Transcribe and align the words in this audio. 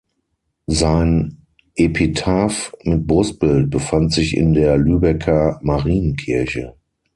Sein 0.65 1.45
Epitaph 1.75 2.73
mit 2.81 3.05
Brustbild 3.05 3.69
befand 3.69 4.11
sich 4.11 4.35
in 4.35 4.53
der 4.55 4.75
Lübecker 4.75 5.59
Marienkirche. 5.61 6.73